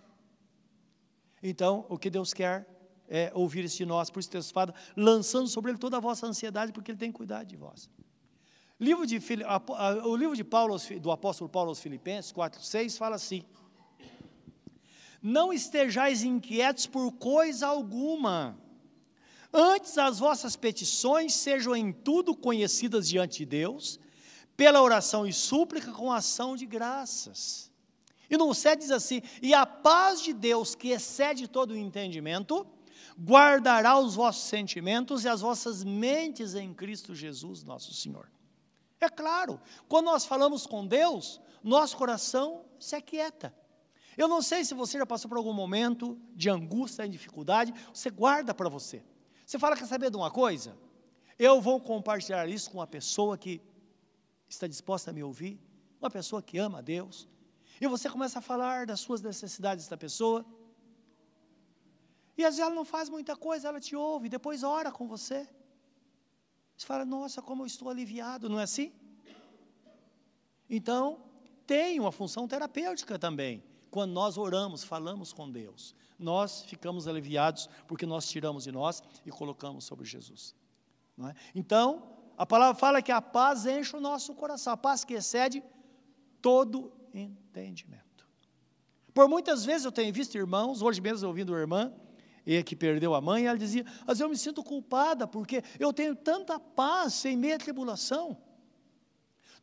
[1.42, 2.68] Então, o que Deus quer
[3.08, 4.10] é ouvir isso de nós.
[4.10, 7.46] Por isso, Deus fala, lançando sobre Ele toda a vossa ansiedade, porque Ele tem cuidado
[7.46, 7.88] de vós.
[8.78, 9.18] Livro de,
[10.04, 13.42] o livro de Paulo, do apóstolo Paulo aos Filipenses, 4, 6, fala assim:
[15.22, 18.58] Não estejais inquietos por coisa alguma,
[19.54, 24.00] antes as vossas petições sejam em tudo conhecidas diante de Deus,
[24.56, 27.70] pela oração e súplica com ação de graças.
[28.28, 32.66] E no 7 diz assim: E a paz de Deus, que excede todo o entendimento,
[33.18, 38.28] guardará os vossos sentimentos e as vossas mentes em Cristo Jesus, nosso Senhor.
[39.00, 43.54] É claro, quando nós falamos com Deus, nosso coração se aquieta.
[44.16, 48.10] Eu não sei se você já passou por algum momento de angústia, de dificuldade, você
[48.10, 49.02] guarda para você.
[49.44, 50.76] Você fala, quer saber de uma coisa?
[51.38, 53.60] Eu vou compartilhar isso com uma pessoa que
[54.48, 55.60] está disposta a me ouvir,
[56.00, 57.28] uma pessoa que ama a Deus,
[57.80, 60.44] e você começa a falar das suas necessidades da pessoa,
[62.36, 65.48] e às vezes ela não faz muita coisa, ela te ouve, depois ora com você.
[66.76, 68.92] Você fala, nossa, como eu estou aliviado, não é assim?
[70.68, 71.22] Então,
[71.66, 73.62] tem uma função terapêutica também.
[73.94, 79.30] Quando nós oramos, falamos com Deus, nós ficamos aliviados porque nós tiramos de nós e
[79.30, 80.52] colocamos sobre Jesus.
[81.20, 81.32] É?
[81.54, 82.02] Então,
[82.36, 85.62] a palavra fala que a paz enche o nosso coração, a paz que excede
[86.42, 88.26] todo entendimento.
[89.14, 91.94] Por muitas vezes eu tenho visto irmãos, hoje mesmo ouvindo uma irmã,
[92.44, 96.16] e que perdeu a mãe, ela dizia: Mas eu me sinto culpada, porque eu tenho
[96.16, 98.36] tanta paz sem meia tribulação.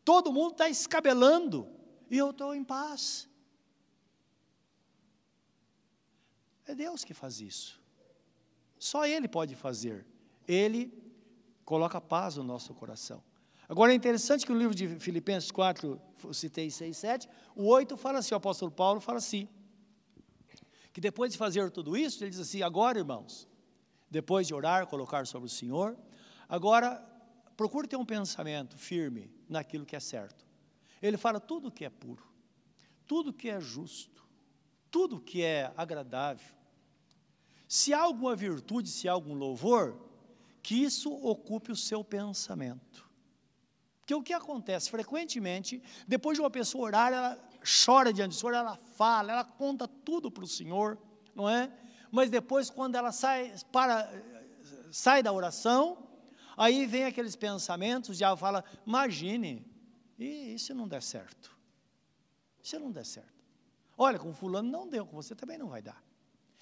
[0.06, 1.68] Todo mundo está escabelando,
[2.10, 3.30] e eu estou em paz.
[6.72, 7.82] É Deus que faz isso.
[8.80, 10.06] Só Ele pode fazer.
[10.48, 10.82] Ele
[11.66, 13.22] coloca paz no nosso coração.
[13.68, 17.98] Agora é interessante que no livro de Filipenses 4, eu citei 6, 7, o 8
[17.98, 19.50] fala assim, o apóstolo Paulo fala assim,
[20.94, 23.50] que depois de fazer tudo isso, ele diz assim: agora, irmãos,
[24.10, 25.98] depois de orar, colocar sobre o Senhor,
[26.48, 27.06] agora
[27.58, 30.46] procure ter um pensamento firme naquilo que é certo.
[31.02, 32.26] Ele fala tudo que é puro,
[33.06, 34.26] tudo que é justo,
[34.90, 36.61] tudo que é agradável.
[37.72, 39.98] Se há alguma virtude, se há algum louvor,
[40.62, 43.10] que isso ocupe o seu pensamento.
[44.02, 47.50] Porque o que acontece frequentemente, depois de uma pessoa orar, ela
[47.86, 50.98] chora diante do Senhor, ela fala, ela conta tudo para o Senhor,
[51.34, 51.72] não é?
[52.12, 54.12] Mas depois, quando ela sai, para,
[54.92, 56.10] sai da oração,
[56.58, 59.66] aí vem aqueles pensamentos, já fala, imagine,
[60.20, 61.58] e, se não der certo?
[62.62, 63.46] Se não der certo?
[63.98, 66.11] Olha, com fulano não deu, com você também não vai dar.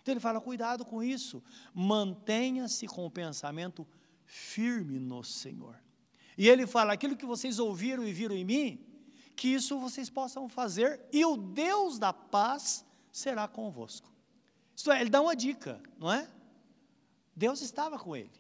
[0.09, 3.87] Então ele fala, cuidado com isso, mantenha-se com o pensamento
[4.25, 5.79] firme no Senhor.
[6.35, 8.83] E ele fala, aquilo que vocês ouviram e viram em mim,
[9.35, 14.11] que isso vocês possam fazer, e o Deus da paz será convosco.
[14.75, 16.27] Isto é, ele dá uma dica, não é?
[17.35, 18.31] Deus estava com ele,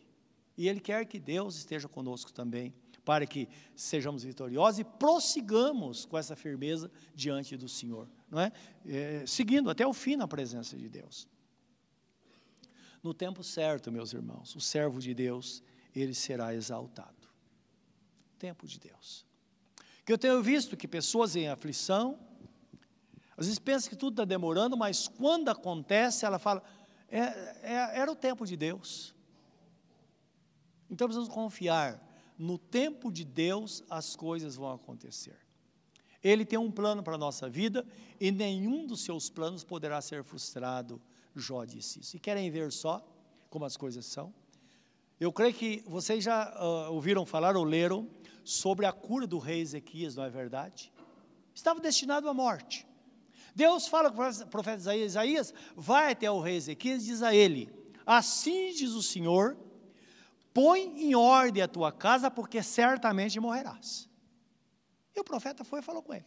[0.57, 2.73] e ele quer que Deus esteja conosco também,
[3.05, 8.51] para que sejamos vitoriosos e prossigamos com essa firmeza diante do Senhor, não é?
[8.87, 11.27] é seguindo até o fim na presença de Deus.
[13.01, 15.63] No tempo certo, meus irmãos, o servo de Deus,
[15.95, 17.27] ele será exaltado.
[18.37, 19.25] Tempo de Deus.
[20.05, 22.19] Que eu tenho visto que pessoas em aflição,
[23.37, 26.61] às vezes pensam que tudo está demorando, mas quando acontece, ela fala,
[27.07, 27.19] é,
[27.63, 29.15] é, era o tempo de Deus.
[30.89, 32.03] Então precisamos confiar,
[32.37, 35.37] no tempo de Deus as coisas vão acontecer.
[36.23, 37.85] Ele tem um plano para a nossa vida
[38.19, 41.01] e nenhum dos seus planos poderá ser frustrado.
[41.35, 42.15] Jó disse isso.
[42.15, 43.05] E querem ver só
[43.49, 44.33] como as coisas são?
[45.19, 48.09] Eu creio que vocês já uh, ouviram falar ou leram
[48.43, 50.91] sobre a cura do rei Ezequias, não é verdade?
[51.53, 52.87] Estava destinado à morte.
[53.53, 57.35] Deus fala com o profeta Isaías, Isaías, vai até o rei Ezequias e diz a
[57.35, 57.69] ele,
[58.05, 59.57] assim diz o Senhor,
[60.53, 64.09] põe em ordem a tua casa, porque certamente morrerás.
[65.15, 66.25] E o profeta foi e falou com ele.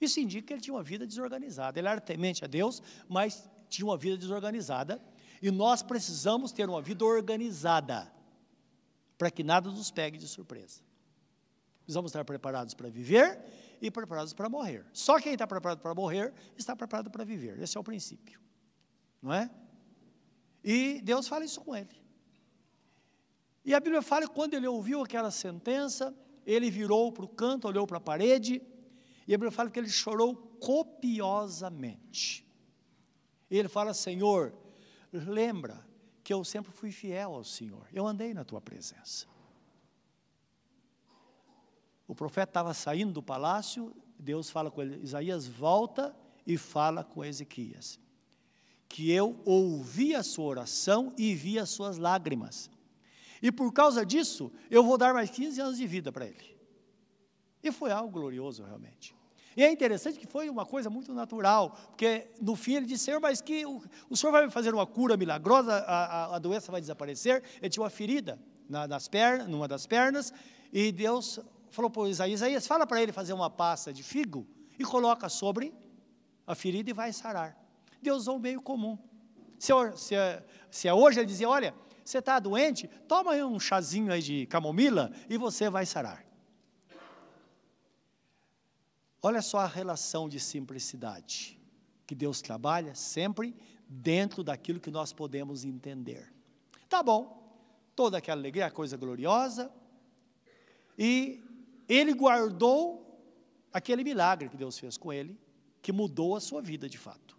[0.00, 1.78] Isso indica que ele tinha uma vida desorganizada.
[1.78, 5.00] Ele era temente a Deus, mas tinha uma vida desorganizada.
[5.40, 8.12] E nós precisamos ter uma vida organizada
[9.16, 10.80] para que nada nos pegue de surpresa.
[11.84, 13.40] Precisamos estar preparados para viver
[13.80, 14.84] e preparados para morrer.
[14.92, 17.60] Só quem está preparado para morrer está preparado para viver.
[17.60, 18.40] Esse é o princípio.
[19.22, 19.50] Não é?
[20.64, 22.04] E Deus fala isso com ele.
[23.64, 27.66] E a Bíblia fala que quando ele ouviu aquela sentença, ele virou para o canto,
[27.66, 28.62] olhou para a parede,
[29.26, 32.46] e a Bíblia fala que ele chorou copiosamente.
[33.50, 34.54] Ele fala: Senhor,
[35.12, 35.84] lembra
[36.22, 37.86] que eu sempre fui fiel ao Senhor.
[37.92, 39.26] Eu andei na tua presença.
[42.06, 46.14] O profeta estava saindo do palácio, Deus fala com ele, Isaías volta
[46.46, 47.98] e fala com Ezequias.
[48.88, 52.70] Que eu ouvi a sua oração e vi as suas lágrimas.
[53.42, 56.55] E por causa disso, eu vou dar mais 15 anos de vida para ele.
[57.66, 59.12] E foi algo glorioso realmente.
[59.56, 63.20] E é interessante que foi uma coisa muito natural, porque no fim ele disse, Senhor,
[63.20, 66.70] mas que o, o Senhor vai me fazer uma cura milagrosa, a, a, a doença
[66.70, 67.42] vai desaparecer.
[67.60, 70.32] Ele tinha uma ferida na, nas pernas, numa das pernas,
[70.72, 74.46] e Deus falou para Isaías, Isaías, fala para ele fazer uma pasta de figo
[74.78, 75.74] e coloca sobre
[76.46, 77.56] a ferida e vai sarar.
[78.00, 78.96] Deus usou o meio comum.
[79.58, 80.14] Se, se,
[80.70, 81.74] se é hoje ele dizia, olha,
[82.04, 86.25] você está doente, toma aí um chazinho aí de camomila e você vai sarar.
[89.28, 91.58] Olha só a relação de simplicidade
[92.06, 93.56] que Deus trabalha sempre
[93.88, 96.32] dentro daquilo que nós podemos entender.
[96.88, 97.60] Tá bom,
[97.96, 99.68] toda aquela alegria, coisa gloriosa,
[100.96, 101.42] e
[101.88, 103.20] ele guardou
[103.72, 105.36] aquele milagre que Deus fez com ele,
[105.82, 107.36] que mudou a sua vida de fato.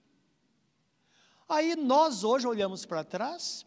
[1.47, 3.65] Aí nós hoje olhamos para trás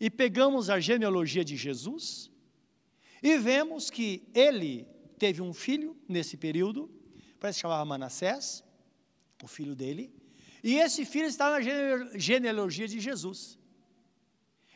[0.00, 2.32] e pegamos a genealogia de Jesus
[3.22, 6.97] e vemos que ele teve um filho nesse período
[7.38, 8.64] parece que chamava Manassés,
[9.42, 10.12] o filho dele,
[10.62, 11.60] e esse filho está na
[12.18, 13.58] genealogia de Jesus.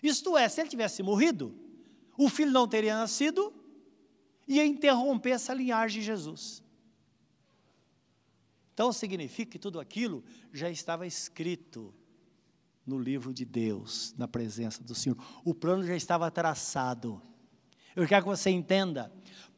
[0.03, 1.55] Isto é, se ele tivesse morrido,
[2.17, 3.53] o filho não teria nascido
[4.47, 6.63] e ia interromper essa linhagem de Jesus.
[8.75, 11.95] Então significa que tudo aquilo já estava escrito
[12.87, 15.17] no livro de Deus, na presença do Senhor.
[15.45, 17.23] O plano já estava traçado.
[17.95, 19.13] Eu quero que você entenda.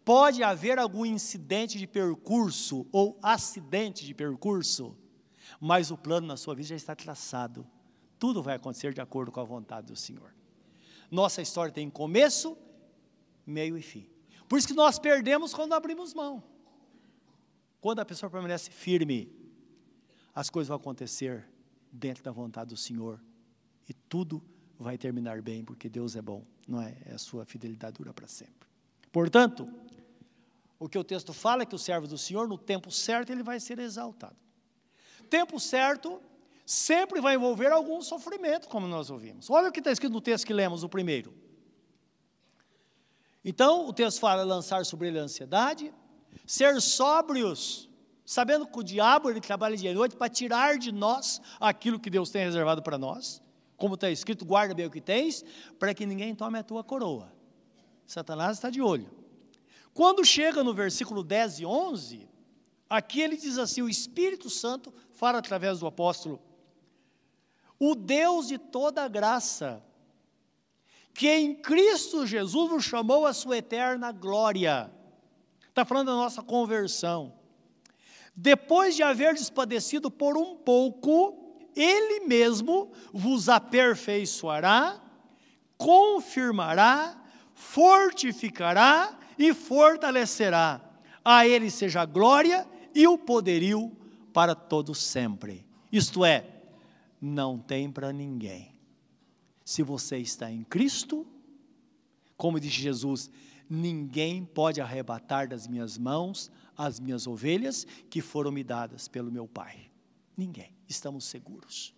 [0.05, 4.97] Pode haver algum incidente de percurso ou acidente de percurso,
[5.61, 7.67] mas o plano na sua vida já está traçado.
[8.19, 10.35] Tudo vai acontecer de acordo com a vontade do Senhor.
[11.11, 12.57] Nossa história tem começo,
[13.47, 14.07] meio e fim.
[14.49, 16.43] Por isso que nós perdemos quando abrimos mão.
[17.81, 19.33] Quando a pessoa permanece firme,
[20.35, 21.49] as coisas vão acontecer
[21.91, 23.21] dentro da vontade do Senhor
[23.89, 24.43] e tudo
[24.79, 26.97] vai terminar bem, porque Deus é bom não é?
[27.13, 28.69] A sua fidelidade dura para sempre.
[29.13, 29.69] Portanto,
[30.79, 33.43] o que o texto fala é que o servo do Senhor, no tempo certo, ele
[33.43, 34.37] vai ser exaltado.
[35.31, 36.21] Tempo certo
[36.67, 39.51] sempre vai envolver algum sofrimento, como nós ouvimos.
[39.51, 41.35] Olha o que está escrito no texto que lemos, o primeiro.
[43.45, 45.93] Então, o texto fala lançar sobre ele a ansiedade,
[46.47, 47.91] ser sóbrios,
[48.25, 52.09] sabendo que o diabo ele trabalha dia e noite para tirar de nós aquilo que
[52.09, 53.43] Deus tem reservado para nós.
[53.77, 55.45] Como está escrito, guarda bem o que tens,
[55.79, 57.31] para que ninguém tome a tua coroa.
[58.07, 59.24] Satanás está de olho.
[59.95, 62.29] Quando chega no versículo 10 e 11,
[62.91, 66.43] aqui ele diz assim: o Espírito Santo fala através do apóstolo,
[67.79, 69.81] o Deus de toda graça,
[71.15, 74.93] que em Cristo Jesus nos chamou a sua eterna glória.
[75.69, 77.33] Está falando da nossa conversão.
[78.35, 85.01] Depois de haver despadecido por um pouco, Ele mesmo vos aperfeiçoará,
[85.79, 87.17] confirmará,
[87.55, 90.81] fortificará e fortalecerá.
[91.25, 93.91] A Ele seja a glória e o poderio
[94.33, 95.67] para todo sempre.
[95.91, 96.63] Isto é,
[97.21, 98.75] não tem para ninguém.
[99.65, 101.27] Se você está em Cristo,
[102.37, 103.31] como disse Jesus,
[103.69, 109.47] ninguém pode arrebatar das minhas mãos as minhas ovelhas que foram me dadas pelo meu
[109.47, 109.91] Pai.
[110.37, 110.75] Ninguém.
[110.89, 111.95] Estamos seguros.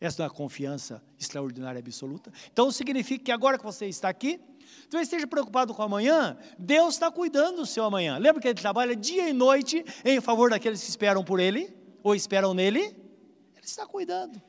[0.00, 2.32] Essa é uma confiança extraordinária absoluta.
[2.52, 4.40] Então significa que agora que você está aqui,
[4.86, 8.18] então esteja preocupado com amanhã, Deus está cuidando do seu amanhã.
[8.18, 12.14] Lembra que Ele trabalha dia e noite em favor daqueles que esperam por Ele, ou
[12.14, 12.80] esperam nele?
[12.80, 14.40] Ele está cuidando.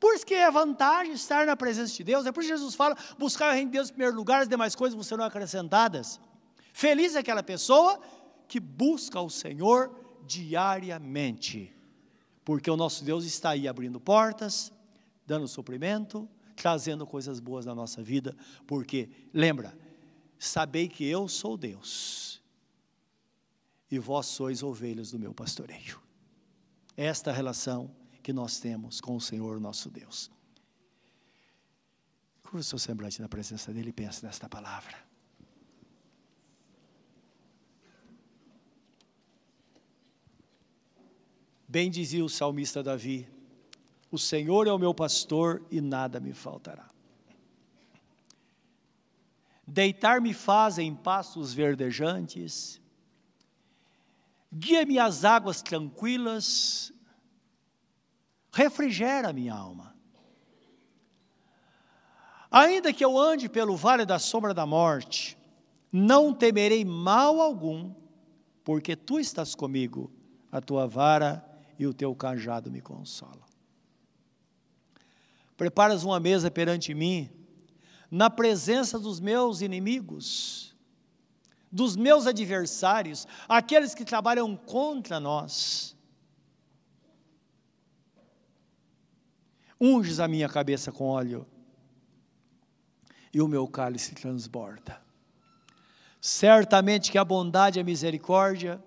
[0.00, 2.24] Por isso que é vantagem estar na presença de Deus.
[2.24, 4.48] É por isso que Jesus fala: buscar o reino de Deus em primeiro lugar, as
[4.48, 6.20] demais coisas vão serão acrescentadas.
[6.72, 8.00] Feliz é aquela pessoa
[8.46, 9.94] que busca o Senhor
[10.24, 11.74] diariamente,
[12.44, 14.72] porque o nosso Deus está aí abrindo portas,
[15.26, 16.28] dando suprimento,
[16.58, 18.36] trazendo coisas boas na nossa vida,
[18.66, 19.78] porque, lembra,
[20.38, 22.42] sabei que eu sou Deus,
[23.90, 26.00] e vós sois ovelhas do meu pastoreio.
[26.96, 27.90] Esta relação
[28.22, 30.30] que nós temos com o Senhor nosso Deus.
[32.42, 34.96] Curva o seu semblante na presença dEle e pense nesta palavra.
[41.66, 43.28] Bem dizia o salmista Davi:
[44.10, 46.88] O Senhor é o meu pastor e nada me faltará.
[49.66, 52.80] Deitar-me faz em pastos verdejantes,
[54.50, 56.90] guia-me às águas tranquilas,
[58.50, 59.94] refrigera minha alma.
[62.50, 65.36] Ainda que eu ande pelo vale da sombra da morte,
[65.92, 67.92] não temerei mal algum,
[68.64, 70.10] porque tu estás comigo,
[70.50, 71.44] a tua vara
[71.78, 73.47] e o teu cajado me consolam.
[75.58, 77.28] Preparas uma mesa perante mim,
[78.10, 80.74] na presença dos meus inimigos,
[81.70, 85.98] dos meus adversários, aqueles que trabalham contra nós.
[89.80, 91.46] unges a minha cabeça com óleo,
[93.32, 95.00] e o meu cálice transborda.
[96.20, 98.82] Certamente que a bondade e a misericórdia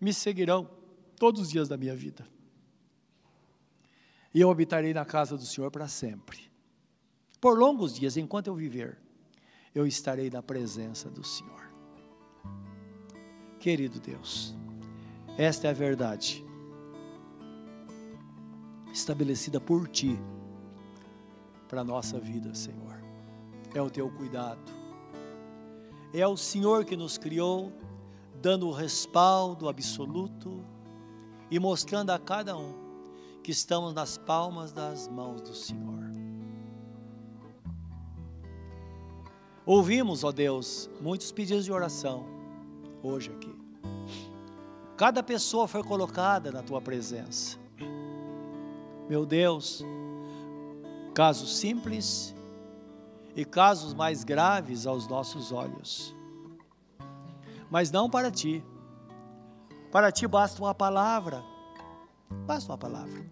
[0.00, 0.70] me seguirão
[1.16, 2.26] todos os dias da minha vida.
[4.36, 6.38] E eu habitarei na casa do Senhor para sempre.
[7.40, 8.98] Por longos dias, enquanto eu viver,
[9.74, 11.70] eu estarei na presença do Senhor.
[13.58, 14.54] Querido Deus,
[15.38, 16.44] esta é a verdade
[18.92, 20.18] estabelecida por Ti
[21.66, 23.02] para a nossa vida, Senhor.
[23.74, 24.70] É o teu cuidado.
[26.12, 27.72] É o Senhor que nos criou,
[28.42, 30.62] dando o respaldo absoluto
[31.50, 32.85] e mostrando a cada um
[33.46, 36.02] que estamos nas palmas das mãos do Senhor.
[39.64, 42.26] Ouvimos, ó Deus, muitos pedidos de oração
[43.04, 43.54] hoje aqui.
[44.96, 47.56] Cada pessoa foi colocada na tua presença.
[49.08, 49.84] Meu Deus,
[51.14, 52.34] casos simples
[53.36, 56.12] e casos mais graves aos nossos olhos.
[57.70, 58.60] Mas não para ti.
[59.92, 61.44] Para ti basta uma palavra.
[62.46, 63.24] Basta uma palavra.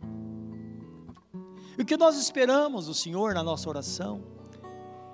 [1.77, 4.23] E o que nós esperamos do Senhor na nossa oração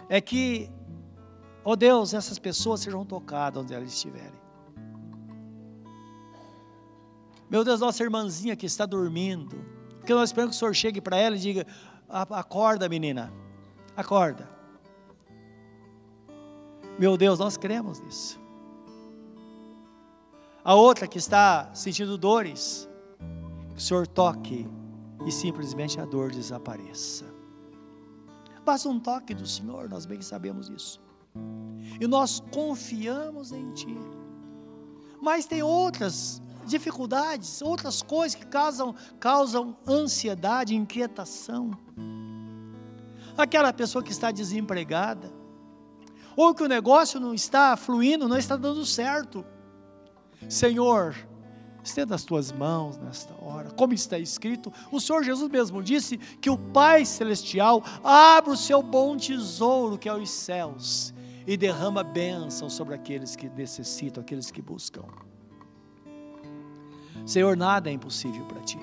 [0.09, 0.71] é que,
[1.65, 4.41] ó oh Deus, essas pessoas sejam tocadas onde elas estiverem.
[7.49, 9.65] Meu Deus, nossa irmãzinha que está dormindo,
[10.05, 11.67] que nós esperamos que o Senhor chegue para ela e diga:
[12.09, 13.33] Acorda, menina.
[13.97, 14.49] Acorda.
[16.99, 18.39] Meu Deus, nós cremos nisso.
[20.63, 22.90] A outra que está sentindo dores,
[23.81, 24.69] o Senhor toque
[25.25, 27.25] e simplesmente a dor desapareça.
[28.63, 31.01] Basta um toque do Senhor, nós bem sabemos isso.
[31.99, 33.97] E nós confiamos em Ti.
[35.19, 41.71] Mas tem outras dificuldades, outras coisas que causam, causam ansiedade, inquietação.
[43.35, 45.33] Aquela pessoa que está desempregada,
[46.37, 49.43] ou que o negócio não está fluindo, não está dando certo.
[50.51, 51.17] Senhor,
[51.91, 56.49] estenda as tuas mãos nesta hora, como está escrito, o Senhor Jesus mesmo disse que
[56.49, 61.13] o Pai Celestial abre o seu bom tesouro, que é os céus,
[61.47, 65.05] e derrama bênção sobre aqueles que necessitam, aqueles que buscam.
[67.27, 68.79] Senhor, nada é impossível para ti.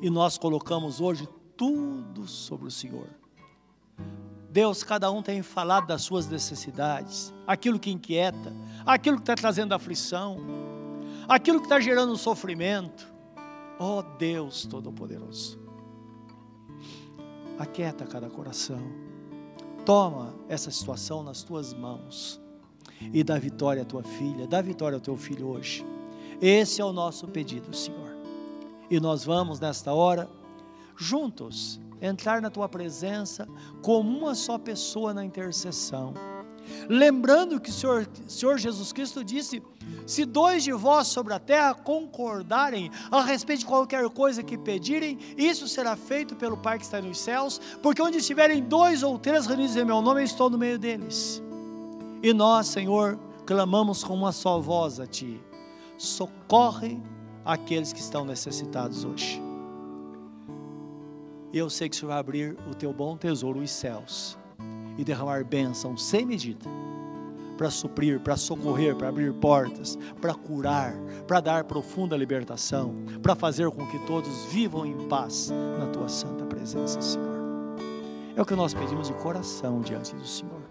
[0.00, 3.08] E nós colocamos hoje tudo sobre o Senhor.
[4.50, 8.52] Deus, cada um tem falado das suas necessidades, aquilo que inquieta,
[8.84, 10.38] aquilo que está trazendo aflição,
[11.28, 13.12] aquilo que está gerando sofrimento.
[13.78, 15.58] Ó oh, Deus Todo-Poderoso,
[17.58, 18.80] aquieta cada coração,
[19.84, 22.40] toma essa situação nas tuas mãos
[23.12, 25.84] e dá vitória à tua filha, dá vitória ao teu filho hoje.
[26.40, 28.16] Esse é o nosso pedido, Senhor.
[28.90, 30.28] E nós vamos nesta hora,
[30.96, 33.48] juntos, entrar na tua presença
[33.80, 36.12] como uma só pessoa na intercessão.
[36.88, 39.62] Lembrando que o Senhor, Senhor Jesus Cristo disse:
[40.06, 45.18] se dois de vós sobre a terra concordarem a respeito de qualquer coisa que pedirem,
[45.36, 49.46] isso será feito pelo Pai que está nos céus, porque onde estiverem dois ou três
[49.46, 51.42] reunidos em meu nome, eu estou no meio deles.
[52.22, 55.40] E nós, Senhor, clamamos com uma só voz a Ti
[56.02, 57.00] socorre
[57.44, 59.40] aqueles que estão necessitados hoje.
[61.52, 64.38] Eu sei que o Senhor vai abrir o teu bom tesouro, os céus,
[64.98, 66.68] e derramar bênção sem medida,
[67.56, 70.94] para suprir, para socorrer, para abrir portas, para curar,
[71.26, 76.44] para dar profunda libertação, para fazer com que todos vivam em paz na tua santa
[76.44, 77.32] presença, Senhor.
[78.34, 80.62] É o que nós pedimos de coração diante do Senhor.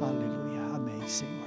[0.00, 0.60] Aleluia.
[0.74, 1.45] Amém, Senhor.